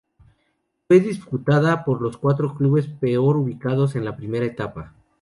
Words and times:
Fue 0.87 0.99
disputada 0.99 1.85
por 1.85 2.01
los 2.01 2.17
cuatro 2.17 2.55
clubes 2.55 2.87
peor 2.87 3.37
ubicados 3.37 3.95
en 3.95 4.03
la 4.03 4.15
Primera 4.17 4.47
Etapa. 4.47 4.95